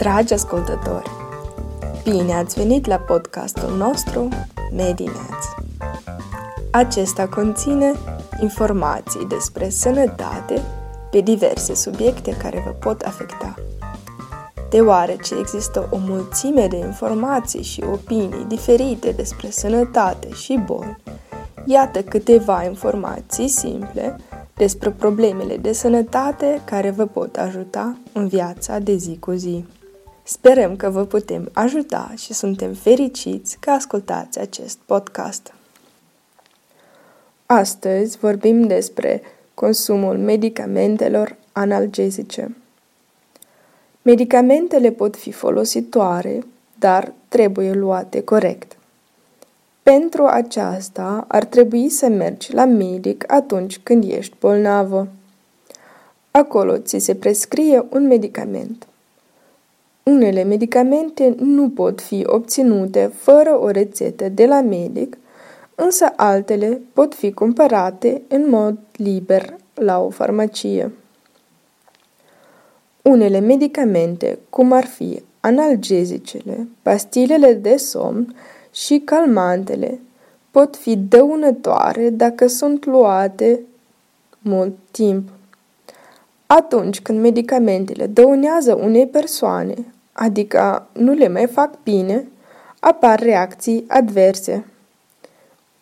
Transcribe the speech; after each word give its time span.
Dragi 0.00 0.32
ascultători, 0.32 1.10
bine 2.02 2.32
ați 2.32 2.58
venit 2.58 2.86
la 2.86 2.96
podcastul 2.96 3.76
nostru 3.76 4.28
Medineați. 4.72 5.48
Acesta 6.70 7.28
conține 7.28 7.92
informații 8.40 9.26
despre 9.26 9.68
sănătate 9.68 10.62
pe 11.10 11.20
diverse 11.20 11.74
subiecte 11.74 12.36
care 12.36 12.62
vă 12.66 12.70
pot 12.70 13.00
afecta. 13.00 13.54
Deoarece 14.70 15.34
există 15.38 15.88
o 15.90 15.96
mulțime 15.96 16.66
de 16.66 16.76
informații 16.76 17.62
și 17.62 17.84
opinii 17.92 18.44
diferite 18.48 19.10
despre 19.10 19.50
sănătate 19.50 20.28
și 20.32 20.60
boli, 20.66 20.96
iată 21.64 22.02
câteva 22.02 22.64
informații 22.64 23.48
simple 23.48 24.16
despre 24.56 24.90
problemele 24.90 25.56
de 25.56 25.72
sănătate 25.72 26.60
care 26.64 26.90
vă 26.90 27.06
pot 27.06 27.36
ajuta 27.36 27.96
în 28.12 28.28
viața 28.28 28.78
de 28.78 28.96
zi 28.96 29.16
cu 29.18 29.32
zi. 29.32 29.64
Sperăm 30.32 30.76
că 30.76 30.90
vă 30.90 31.04
putem 31.04 31.48
ajuta 31.52 32.12
și 32.16 32.32
suntem 32.32 32.72
fericiți 32.72 33.56
că 33.60 33.70
ascultați 33.70 34.38
acest 34.38 34.78
podcast. 34.86 35.54
Astăzi 37.46 38.18
vorbim 38.18 38.66
despre 38.66 39.22
consumul 39.54 40.18
medicamentelor 40.18 41.36
analgezice. 41.52 42.56
Medicamentele 44.02 44.90
pot 44.90 45.16
fi 45.16 45.32
folositoare, 45.32 46.46
dar 46.78 47.12
trebuie 47.28 47.72
luate 47.72 48.22
corect. 48.22 48.76
Pentru 49.82 50.24
aceasta 50.24 51.24
ar 51.28 51.44
trebui 51.44 51.88
să 51.88 52.08
mergi 52.08 52.52
la 52.52 52.64
medic 52.64 53.32
atunci 53.32 53.78
când 53.78 54.04
ești 54.04 54.36
bolnavă. 54.40 55.08
Acolo 56.30 56.76
ți 56.76 56.98
se 56.98 57.14
prescrie 57.14 57.86
un 57.90 58.06
medicament. 58.06 58.84
Unele 60.10 60.42
medicamente 60.42 61.34
nu 61.38 61.68
pot 61.68 62.00
fi 62.00 62.22
obținute 62.26 63.12
fără 63.14 63.58
o 63.60 63.68
rețetă 63.70 64.28
de 64.28 64.46
la 64.46 64.60
medic, 64.60 65.18
însă 65.74 66.12
altele 66.16 66.80
pot 66.92 67.14
fi 67.14 67.32
cumpărate 67.32 68.22
în 68.28 68.48
mod 68.48 68.78
liber 68.96 69.56
la 69.74 70.00
o 70.00 70.10
farmacie. 70.10 70.92
Unele 73.02 73.38
medicamente, 73.38 74.38
cum 74.48 74.72
ar 74.72 74.84
fi 74.84 75.22
analgezicele, 75.40 76.68
pastilele 76.82 77.52
de 77.52 77.76
somn 77.76 78.34
și 78.72 79.02
calmantele, 79.04 80.00
pot 80.50 80.76
fi 80.76 80.96
dăunătoare 80.96 82.10
dacă 82.10 82.46
sunt 82.46 82.86
luate 82.86 83.60
mult 84.38 84.74
timp. 84.90 85.28
Atunci 86.46 87.00
când 87.00 87.20
medicamentele 87.20 88.06
dăunează 88.06 88.74
unei 88.74 89.06
persoane, 89.06 89.74
adică 90.22 90.86
nu 90.92 91.12
le 91.12 91.28
mai 91.28 91.46
fac 91.46 91.82
bine, 91.82 92.26
apar 92.80 93.20
reacții 93.20 93.84
adverse. 93.88 94.64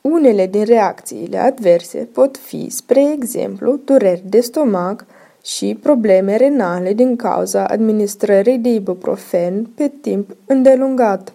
Unele 0.00 0.46
din 0.46 0.64
reacțiile 0.64 1.38
adverse 1.38 2.08
pot 2.12 2.36
fi, 2.36 2.70
spre 2.70 3.12
exemplu, 3.12 3.76
dureri 3.84 4.22
de 4.24 4.40
stomac 4.40 5.06
și 5.44 5.78
probleme 5.82 6.36
renale 6.36 6.92
din 6.92 7.16
cauza 7.16 7.66
administrării 7.66 8.58
de 8.58 8.68
ibuprofen 8.68 9.64
pe 9.74 9.92
timp 10.00 10.36
îndelungat. 10.46 11.32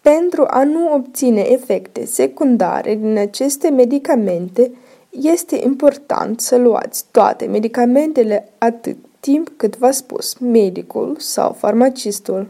Pentru 0.00 0.44
a 0.50 0.64
nu 0.64 0.94
obține 0.94 1.40
efecte 1.40 2.04
secundare 2.04 2.94
din 2.94 3.18
aceste 3.18 3.68
medicamente, 3.68 4.70
este 5.10 5.60
important 5.64 6.40
să 6.40 6.56
luați 6.56 7.04
toate 7.10 7.46
medicamentele 7.46 8.48
atât 8.58 8.96
timp 9.26 9.52
cât 9.56 9.76
v-a 9.76 9.90
spus 9.90 10.34
medicul 10.34 11.16
sau 11.18 11.52
farmacistul. 11.52 12.48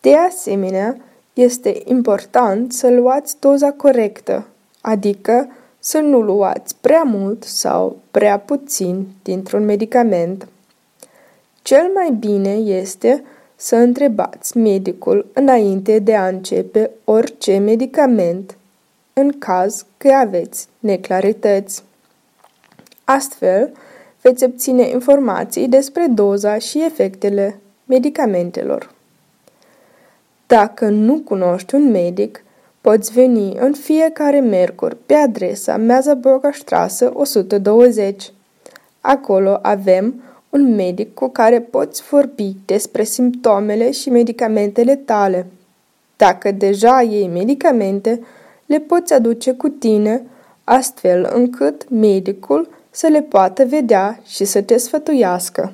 De 0.00 0.16
asemenea, 0.16 0.96
este 1.32 1.82
important 1.84 2.72
să 2.72 2.90
luați 2.90 3.36
doza 3.40 3.72
corectă, 3.72 4.46
adică 4.80 5.48
să 5.78 5.98
nu 5.98 6.20
luați 6.20 6.76
prea 6.80 7.02
mult 7.02 7.44
sau 7.44 7.96
prea 8.10 8.38
puțin 8.38 9.06
dintr-un 9.22 9.64
medicament. 9.64 10.48
Cel 11.62 11.90
mai 11.94 12.10
bine 12.18 12.52
este 12.52 13.24
să 13.56 13.76
întrebați 13.76 14.56
medicul 14.56 15.26
înainte 15.32 15.98
de 15.98 16.14
a 16.14 16.26
începe 16.26 16.90
orice 17.04 17.58
medicament, 17.58 18.56
în 19.12 19.38
caz 19.38 19.86
că 19.96 20.12
aveți 20.12 20.68
neclarități. 20.78 21.82
Astfel, 23.04 23.72
veți 24.26 24.44
obține 24.44 24.88
informații 24.88 25.68
despre 25.68 26.06
doza 26.06 26.58
și 26.58 26.84
efectele 26.84 27.60
medicamentelor. 27.84 28.90
Dacă 30.46 30.88
nu 30.88 31.18
cunoști 31.24 31.74
un 31.74 31.90
medic, 31.90 32.44
poți 32.80 33.12
veni 33.12 33.56
în 33.58 33.72
fiecare 33.72 34.40
miercuri 34.40 34.96
pe 35.06 35.14
adresa 35.14 35.76
Meazaburger 35.76 36.54
Straße 36.54 37.12
120. 37.12 38.32
Acolo 39.00 39.58
avem 39.62 40.22
un 40.50 40.74
medic 40.74 41.14
cu 41.14 41.28
care 41.28 41.60
poți 41.60 42.02
vorbi 42.10 42.56
despre 42.64 43.02
simptomele 43.02 43.90
și 43.90 44.10
medicamentele 44.10 44.96
tale. 44.96 45.46
Dacă 46.16 46.50
deja 46.50 47.00
iei 47.00 47.28
medicamente, 47.28 48.20
le 48.66 48.78
poți 48.78 49.12
aduce 49.12 49.52
cu 49.52 49.68
tine, 49.68 50.22
astfel 50.64 51.30
încât 51.34 51.90
medicul 51.90 52.75
să 52.96 53.06
le 53.06 53.22
poată 53.22 53.64
vedea 53.64 54.20
și 54.26 54.44
să 54.44 54.62
te 54.62 54.76
sfătuiască. 54.76 55.72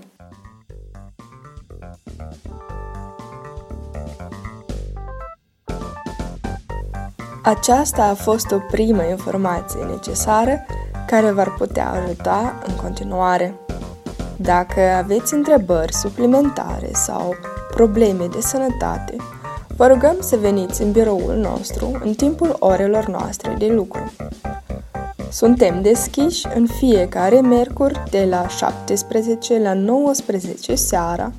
Aceasta 7.42 8.02
a 8.04 8.14
fost 8.14 8.50
o 8.50 8.58
primă 8.70 9.02
informație 9.02 9.80
necesară 9.84 10.64
care 11.06 11.30
v-ar 11.30 11.54
putea 11.58 11.90
ajuta 11.90 12.62
în 12.66 12.74
continuare. 12.74 13.54
Dacă 14.36 14.80
aveți 14.80 15.34
întrebări 15.34 15.94
suplimentare 15.94 16.90
sau 16.92 17.34
probleme 17.74 18.26
de 18.26 18.40
sănătate, 18.40 19.16
vă 19.76 19.86
rugăm 19.86 20.16
să 20.20 20.36
veniți 20.36 20.82
în 20.82 20.92
biroul 20.92 21.34
nostru 21.34 22.00
în 22.04 22.14
timpul 22.14 22.56
orelor 22.58 23.06
noastre 23.06 23.54
de 23.58 23.66
lucru. 23.66 24.12
Suntem 25.32 25.82
deschiși 25.82 26.46
în 26.54 26.66
fiecare 26.66 27.40
miercuri 27.40 28.02
de 28.10 28.24
la 28.24 28.48
17 28.48 29.58
la 29.58 29.74
19 29.74 30.74
seara 30.74 31.32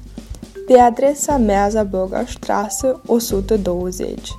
pe 0.65 0.79
adresa 0.79 1.37
Meaza 1.37 1.85
Bürger 1.85 2.27
Straße 2.27 3.01
120 3.05 4.37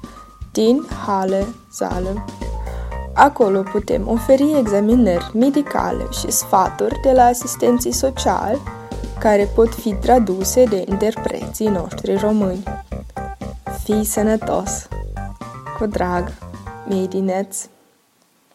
din 0.52 0.86
Halle, 1.06 1.46
Saale. 1.70 2.24
Acolo 3.14 3.62
putem 3.62 4.08
oferi 4.08 4.56
examinări 4.58 5.30
medicale 5.34 6.04
și 6.20 6.30
sfaturi 6.30 7.00
de 7.02 7.12
la 7.12 7.24
asistenții 7.24 7.92
sociali 7.92 8.60
care 9.18 9.50
pot 9.54 9.74
fi 9.74 9.94
traduse 9.94 10.64
de 10.64 10.84
interpreții 10.88 11.68
noștri 11.68 12.16
români. 12.16 12.62
Fii 13.82 14.04
sănătos! 14.04 14.88
Cu 15.78 15.86
drag, 15.86 16.32
Medineți! 16.88 17.73